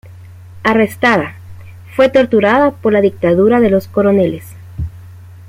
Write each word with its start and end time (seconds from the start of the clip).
Arrestada, 0.63 1.35
fue 1.95 2.09
torturada 2.09 2.71
por 2.71 2.91
la 2.91 3.01
Dictadura 3.01 3.59
de 3.59 3.69
los 3.69 3.87
Coroneles. 3.87 4.55